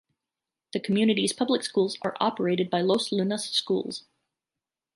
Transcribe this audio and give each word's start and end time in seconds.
The 0.73 0.79
community's 0.79 1.31
public 1.31 1.61
schools 1.61 1.95
are 2.01 2.17
operated 2.19 2.71
by 2.71 2.81
Los 2.81 3.11
Lunas 3.11 3.43
Schools. 3.45 4.05